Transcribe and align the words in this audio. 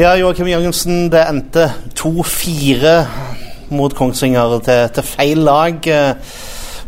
Ja, 0.00 0.14
Joakim 0.16 0.48
Jørgensen, 0.48 1.10
det 1.12 1.20
endte 1.28 1.66
2-4 2.00 2.92
mot 3.76 3.92
Kongsvinger 3.92 4.54
til, 4.64 4.86
til, 4.96 5.04
feil 5.04 5.42
lag. 5.44 5.84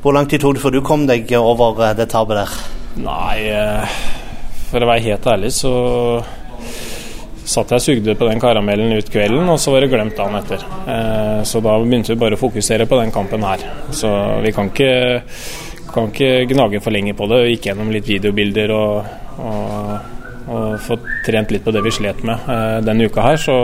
Hvor 0.01 0.17
lang 0.17 0.31
tid 0.31 0.41
tok 0.41 0.57
det 0.57 0.63
før 0.63 0.73
du 0.73 0.81
kom 0.81 1.05
deg 1.05 1.29
over 1.37 1.83
det 1.99 2.07
tapet 2.09 2.41
der? 2.41 2.55
Nei, 3.05 3.43
eh, 3.53 3.99
for 4.71 4.81
å 4.81 4.89
være 4.89 5.05
helt 5.05 5.29
ærlig 5.35 5.51
så 5.53 5.75
satt 7.45 7.75
jeg 7.75 7.83
og 7.83 7.85
sugde 7.85 8.17
på 8.17 8.31
den 8.31 8.41
karamellen 8.41 8.97
ut 8.97 9.13
kvelden, 9.13 9.53
og 9.53 9.61
så 9.61 9.77
var 9.77 9.85
det 9.85 9.93
glemt 9.93 10.17
dagen 10.17 10.41
etter. 10.41 10.65
Eh, 10.65 11.45
så 11.45 11.61
da 11.61 11.77
begynte 11.83 12.15
vi 12.15 12.21
bare 12.25 12.41
å 12.41 12.41
fokusere 12.41 12.89
på 12.89 13.03
den 13.03 13.13
kampen 13.13 13.45
her. 13.45 13.69
Så 13.93 14.15
vi 14.41 14.57
kan 14.57 14.73
ikke, 14.73 15.21
kan 15.93 16.09
ikke 16.09 16.33
gnage 16.57 16.81
for 16.81 16.97
lenge 16.97 17.13
på 17.13 17.29
det. 17.29 17.45
Vi 17.45 17.55
gikk 17.59 17.69
gjennom 17.69 17.93
litt 17.93 18.09
videobilder 18.09 18.73
og, 18.81 19.15
og 19.45 20.14
og 20.49 20.81
fått 20.85 21.07
trent 21.27 21.53
litt 21.55 21.65
på 21.65 21.73
det 21.75 21.85
vi 21.85 21.93
slet 21.95 22.25
med 22.27 22.49
eh, 22.51 22.81
denne 22.85 23.09
uka 23.09 23.25
her. 23.25 23.41
Så 23.41 23.55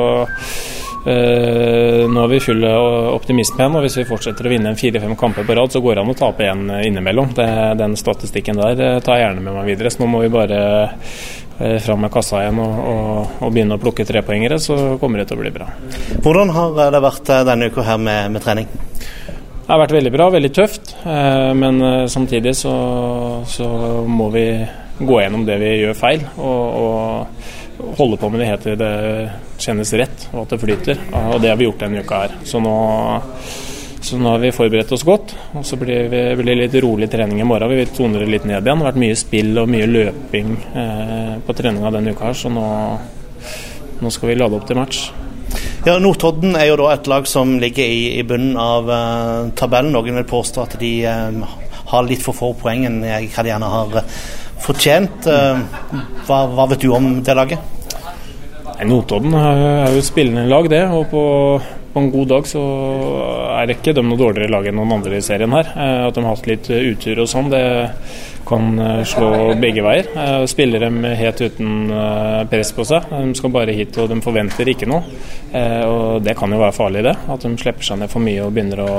eh, 1.07 2.07
nå 2.09 2.25
er 2.25 2.33
vi 2.33 2.41
full 2.45 2.65
av 2.65 3.15
optimisme 3.15 3.61
igjen. 3.61 3.77
Og 3.79 3.87
hvis 3.87 3.99
vi 4.01 4.09
fortsetter 4.09 4.47
å 4.47 4.53
vinne 4.53 4.73
en 4.73 4.81
fire-fem 4.81 5.17
kamper 5.21 5.47
på 5.49 5.57
rad, 5.59 5.73
så 5.73 5.83
går 5.85 5.99
det 5.99 6.05
an 6.05 6.13
å 6.15 6.19
tape 6.19 6.47
igjen 6.47 6.67
innimellom. 6.81 7.35
Det, 7.37 7.49
den 7.81 7.97
statistikken 8.01 8.61
der 8.61 8.85
eh, 8.87 8.99
tar 9.05 9.21
jeg 9.21 9.29
gjerne 9.29 9.45
med 9.47 9.59
meg 9.61 9.73
videre. 9.73 9.93
Så 9.93 10.03
nå 10.03 10.11
må 10.13 10.25
vi 10.25 10.33
bare 10.33 10.61
eh, 11.61 11.79
fram 11.85 12.05
med 12.07 12.13
kassa 12.15 12.45
igjen 12.45 12.61
og, 12.65 12.83
og, 12.95 13.39
og 13.45 13.55
begynne 13.55 13.79
å 13.79 13.83
plukke 13.83 14.07
trepoengere, 14.09 14.61
så 14.63 14.97
kommer 15.01 15.23
det 15.23 15.31
til 15.31 15.41
å 15.41 15.45
bli 15.45 15.55
bra. 15.55 15.71
Hvordan 16.25 16.55
har 16.57 16.95
det 16.97 17.05
vært 17.05 17.33
eh, 17.35 17.47
denne 17.49 17.71
uka 17.71 17.87
her 17.87 18.01
med, 18.01 18.33
med 18.37 18.45
trening? 18.45 18.71
Det 19.61 19.77
har 19.77 19.85
vært 19.85 19.93
veldig 19.95 20.11
bra, 20.11 20.25
veldig 20.35 20.51
tøft. 20.51 20.97
Eh, 21.07 21.51
men 21.55 22.09
samtidig 22.11 22.57
så, 22.59 22.75
så 23.47 23.69
må 24.09 24.27
vi 24.35 24.47
gå 25.01 25.21
gjennom 25.23 25.47
det 25.49 25.57
vi 25.61 25.73
gjør 25.81 25.97
feil, 25.97 26.25
og, 26.37 26.81
og 26.81 27.97
holde 27.97 28.19
på 28.21 28.29
med 28.29 28.43
det 28.43 28.49
helt 28.51 28.65
til 28.67 28.79
det 28.81 28.95
kjennes 29.61 29.93
rett 30.01 30.27
og 30.33 30.45
at 30.45 30.55
det 30.55 30.61
flyter. 30.63 31.03
Og 31.33 31.41
det 31.43 31.53
har 31.53 31.59
vi 31.59 31.69
gjort 31.69 31.85
denne 31.85 32.05
uka 32.05 32.23
her. 32.25 32.35
Så 32.49 32.61
nå, 32.63 32.75
så 34.01 34.19
nå 34.21 34.35
har 34.35 34.43
vi 34.43 34.53
forberedt 34.55 34.93
oss 34.97 35.07
godt. 35.07 35.35
Og 35.57 35.65
så 35.67 35.79
blir 35.81 36.11
det 36.13 36.25
blir 36.41 36.59
litt 36.59 36.77
rolig 36.83 37.11
trening 37.13 37.41
i 37.41 37.49
morgen. 37.49 37.73
Vi 37.77 37.89
toner 37.95 38.25
det 38.25 38.31
litt 38.35 38.47
ned 38.49 38.59
igjen. 38.59 38.67
Det 38.67 38.75
har 38.75 38.91
vært 38.91 39.03
mye 39.05 39.19
spill 39.19 39.63
og 39.63 39.73
mye 39.73 39.89
løping 39.89 40.53
eh, 40.85 41.33
på 41.47 41.57
treninga 41.57 41.95
denne 41.97 42.15
uka 42.15 42.31
her, 42.31 42.39
så 42.39 42.53
nå, 42.53 42.69
nå 44.01 44.15
skal 44.15 44.33
vi 44.33 44.39
lade 44.39 44.57
opp 44.61 44.69
til 44.69 44.81
match. 44.81 45.09
Ja, 45.87 45.97
Notodden 45.99 46.55
er 46.61 46.69
jo 46.69 46.77
da 46.79 46.93
et 46.93 47.09
lag 47.11 47.27
som 47.27 47.57
ligger 47.59 47.83
i, 47.89 48.21
i 48.21 48.25
bunnen 48.29 48.53
av 48.61 48.87
uh, 48.87 49.49
tabellen. 49.57 49.95
Noen 49.97 50.21
vil 50.21 50.29
påstå 50.29 50.63
at 50.63 50.77
de 50.79 50.91
uh, 51.09 51.57
har 51.91 52.05
litt 52.07 52.23
for 52.23 52.37
få 52.37 52.53
poeng 52.61 52.85
enn 52.87 53.01
hva 53.03 53.43
de 53.43 53.51
gjerne 53.51 53.71
har 53.73 53.97
fortjent. 54.65 55.27
Eh, 55.27 55.61
hva, 56.29 56.41
hva, 56.55 56.69
vet 56.71 56.85
du 56.85 56.95
om 56.95 57.13
det 57.25 57.37
laget? 57.37 57.77
Notodden 58.81 59.35
er 59.37 59.93
jo 59.93 60.01
spillende 60.05 60.49
lag, 60.49 60.71
det. 60.73 60.87
og 60.89 61.11
på, 61.11 61.23
på, 61.93 62.01
en 62.01 62.13
god 62.15 62.31
dag 62.31 62.47
så 62.49 62.63
er 63.59 63.75
ikke 63.75 63.93
de 63.93 64.05
noe 64.07 64.17
dårligere 64.17 64.49
lag 64.49 64.71
enn 64.71 64.79
noen 64.81 64.95
andre 64.97 65.19
i 65.19 65.25
serien 65.25 65.53
her. 65.53 65.69
Eh, 65.75 66.07
at 66.09 66.17
de 66.17 66.25
har 66.25 66.37
hatt 66.37 66.49
litt 66.49 66.71
utur 66.71 67.21
og 67.21 67.29
sånn, 67.29 67.51
det 67.53 67.65
kan 68.49 68.81
eh, 68.81 69.03
slå 69.05 69.53
begge 69.61 69.85
veier. 69.85 70.09
Spiller 70.49 70.87
dem 70.87 71.05
helt 71.05 71.45
uten 71.45 71.93
press 72.51 72.73
på 72.77 72.89
seg. 72.89 73.13
De 73.13 73.37
skal 73.37 73.53
bare 73.53 73.77
hit 73.77 74.01
og 74.01 74.09
de 74.11 74.21
forventer 74.25 74.73
ikke 74.73 74.89
noe. 74.89 75.05
Og 75.91 76.23
Det 76.25 76.37
kan 76.39 76.53
jo 76.53 76.63
være 76.63 76.77
farlig, 76.77 77.05
det. 77.05 77.17
At 77.29 77.45
de 77.45 77.53
slipper 77.61 77.85
seg 77.85 78.01
ned 78.01 78.13
for 78.13 78.25
mye 78.25 78.47
og 78.47 78.55
begynner 78.55 78.85
å 78.87 78.95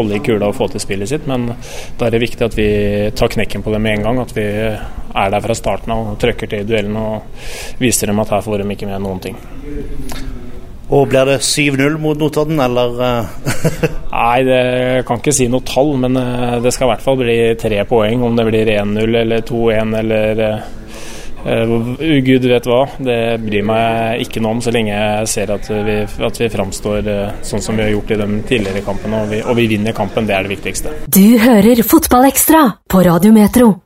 holde 0.00 0.18
i 0.18 0.24
kula 0.24 0.50
og 0.50 0.58
få 0.58 0.70
til 0.72 0.82
spillet 0.82 1.12
sitt. 1.12 1.28
Men 1.30 1.50
da 2.00 2.08
er 2.08 2.16
det 2.16 2.24
viktig 2.24 2.46
at 2.48 2.58
vi 2.58 2.70
tar 3.16 3.32
knekken 3.32 3.64
på 3.64 3.74
dem 3.74 3.86
med 3.86 4.00
en 4.00 4.08
gang. 4.08 4.20
At 4.24 4.34
vi 4.36 4.48
er 4.50 5.32
der 5.32 5.46
fra 5.46 5.56
starten 5.58 5.94
av 5.94 6.12
og 6.12 6.20
trøkker 6.22 6.50
til 6.50 6.64
i 6.64 6.68
duellen 6.68 6.98
og 6.98 7.80
viser 7.80 8.10
dem 8.10 8.20
at 8.22 8.34
her 8.34 8.44
får 8.44 8.62
de 8.62 8.70
ikke 8.74 8.90
med 8.90 9.02
noen 9.06 9.22
ting. 9.22 9.40
Og 10.90 11.06
Blir 11.06 11.28
det 11.28 11.36
7-0 11.46 12.00
mot 12.02 12.18
Notodden, 12.18 12.58
eller? 12.58 12.96
Nei, 14.10 14.40
det 14.42 14.62
kan 15.06 15.20
ikke 15.20 15.34
si 15.34 15.46
noe 15.46 15.62
tall, 15.62 15.92
men 16.02 16.18
eh, 16.18 16.56
det 16.64 16.72
skal 16.74 16.88
i 16.88 16.90
hvert 16.90 17.04
fall 17.04 17.20
bli 17.20 17.36
tre 17.60 17.84
poeng. 17.86 18.24
Om 18.26 18.34
det 18.38 18.46
blir 18.48 18.72
1-0 18.74 19.20
eller 19.22 19.44
2-1 19.46 19.94
eller 20.00 20.42
uh, 20.42 20.79
Gud 21.44 22.46
vet 22.50 22.68
hva. 22.68 22.82
Det 23.00 23.20
bryr 23.42 23.66
meg 23.66 24.24
ikke 24.26 24.42
noe 24.44 24.58
om, 24.58 24.62
så 24.64 24.72
lenge 24.74 24.94
jeg 24.94 25.28
ser 25.32 25.54
at 25.54 25.68
vi, 25.70 25.98
at 26.30 26.40
vi 26.42 26.50
framstår 26.52 27.10
uh, 27.10 27.36
sånn 27.46 27.64
som 27.64 27.78
vi 27.78 27.86
har 27.86 27.94
gjort 27.94 28.14
i 28.14 28.20
de 28.20 28.30
tidligere 28.48 28.84
kampene, 28.86 29.24
og 29.24 29.34
vi, 29.34 29.42
og 29.44 29.58
vi 29.58 29.68
vinner 29.74 29.96
kampen. 29.96 30.28
Det 30.28 30.36
er 30.36 30.46
det 30.46 30.56
viktigste. 30.56 30.96
Du 31.08 31.38
hører 31.40 31.84
Fotballekstra 31.86 32.66
på 32.90 33.06
Radio 33.06 33.32
Metro. 33.36 33.80